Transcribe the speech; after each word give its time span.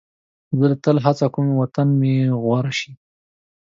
زه 0.59 0.67
تل 0.83 0.97
هڅه 1.05 1.25
کوم 1.33 1.47
وطن 1.61 1.87
مې 1.99 2.15
غوره 2.43 2.71
شي. 2.79 2.91